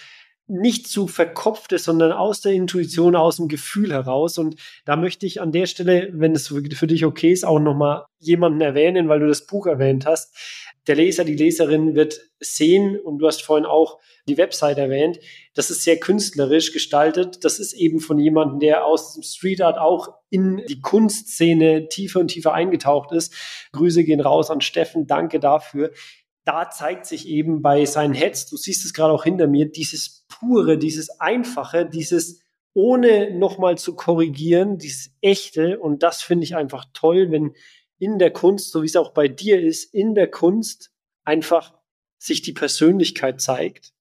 [0.48, 4.38] nicht zu verkopfte, sondern aus der Intuition, aus dem Gefühl heraus.
[4.38, 8.04] Und da möchte ich an der Stelle, wenn es für dich okay ist, auch nochmal
[8.18, 10.36] jemanden erwähnen, weil du das Buch erwähnt hast
[10.86, 15.18] der Leser, die Leserin wird sehen, und du hast vorhin auch die Website erwähnt,
[15.54, 17.44] das ist sehr künstlerisch gestaltet.
[17.44, 22.20] Das ist eben von jemandem, der aus dem Street Art auch in die Kunstszene tiefer
[22.20, 23.34] und tiefer eingetaucht ist.
[23.72, 25.92] Grüße gehen raus an Steffen, danke dafür.
[26.44, 30.26] Da zeigt sich eben bei seinen Heads, du siehst es gerade auch hinter mir, dieses
[30.28, 32.40] pure, dieses einfache, dieses
[32.76, 35.78] ohne nochmal zu korrigieren, dieses echte.
[35.80, 37.54] Und das finde ich einfach toll, wenn
[37.98, 40.90] in der Kunst, so wie es auch bei dir ist, in der Kunst
[41.24, 41.74] einfach
[42.18, 43.92] sich die Persönlichkeit zeigt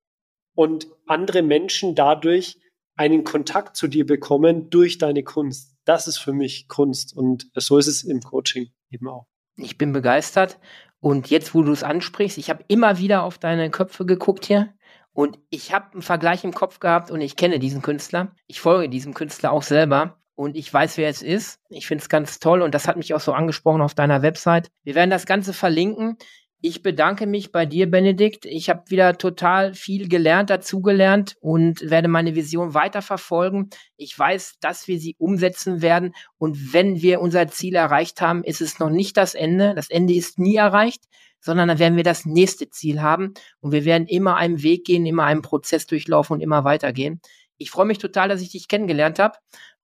[0.56, 2.60] und andere Menschen dadurch
[2.96, 5.76] einen Kontakt zu dir bekommen durch deine Kunst.
[5.84, 9.28] Das ist für mich Kunst und so ist es im Coaching eben auch.
[9.58, 10.60] Ich bin begeistert
[11.00, 14.74] und jetzt, wo du es ansprichst, ich habe immer wieder auf deine Köpfe geguckt hier
[15.14, 18.36] und ich habe einen Vergleich im Kopf gehabt und ich kenne diesen Künstler.
[18.48, 21.60] Ich folge diesem Künstler auch selber und ich weiß, wer es ist.
[21.70, 24.70] Ich finde es ganz toll und das hat mich auch so angesprochen auf deiner Website.
[24.84, 26.18] Wir werden das Ganze verlinken.
[26.62, 28.46] Ich bedanke mich bei dir, Benedikt.
[28.46, 33.70] Ich habe wieder total viel gelernt, dazugelernt und werde meine Vision weiter verfolgen.
[33.98, 36.14] Ich weiß, dass wir sie umsetzen werden.
[36.38, 39.76] Und wenn wir unser Ziel erreicht haben, ist es noch nicht das Ende.
[39.76, 41.04] Das Ende ist nie erreicht,
[41.40, 43.36] sondern dann werden wir das nächste Ziel haben.
[43.60, 47.22] Und wir werden immer einen Weg gehen, immer einen Prozess durchlaufen und immer weitergehen.
[47.58, 49.38] Ich freue mich total, dass ich dich kennengelernt habe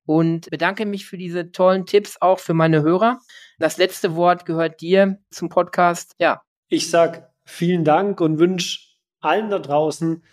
[0.06, 3.20] und bedanke mich für diese tollen Tipps auch für meine Hörer.
[3.60, 6.16] Das letzte Wort gehört dir zum Podcast.
[6.20, 6.42] Ja.
[6.68, 8.80] Ich sag vielen Dank und wünsche
[9.20, 10.24] allen da draußen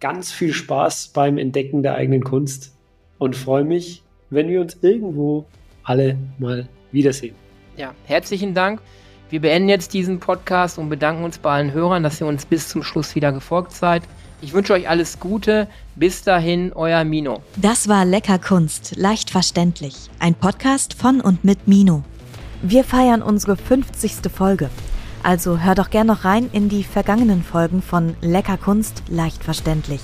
[0.00, 2.76] ganz viel Spaß beim Entdecken der eigenen Kunst
[3.18, 5.46] und freue mich, wenn wir uns irgendwo
[5.82, 7.34] alle mal wiedersehen.
[7.76, 8.80] Ja, herzlichen Dank.
[9.28, 12.68] Wir beenden jetzt diesen Podcast und bedanken uns bei allen Hörern, dass ihr uns bis
[12.68, 14.02] zum Schluss wieder gefolgt seid.
[14.42, 15.66] Ich wünsche euch alles Gute.
[15.94, 17.42] Bis dahin, euer Mino.
[17.56, 20.10] Das war Lecker Kunst, leicht verständlich.
[20.18, 22.02] Ein Podcast von und mit Mino.
[22.62, 24.30] Wir feiern unsere 50.
[24.32, 24.68] Folge.
[25.22, 30.00] Also hör doch gern noch rein in die vergangenen Folgen von Lecker Kunst, leicht verständlich.